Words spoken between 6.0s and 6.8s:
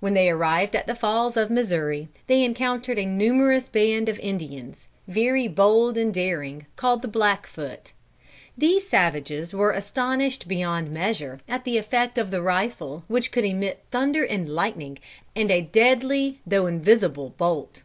daring,